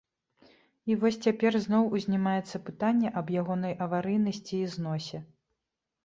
І 0.91 0.93
вось 1.01 1.17
цяпер 1.25 1.57
зноў 1.65 1.83
узнімаецца 1.99 2.61
пытанне 2.69 3.11
аб 3.21 3.27
ягонай 3.41 3.75
аварыйнасці 3.87 4.55
і 4.61 4.71
зносе. 4.77 5.21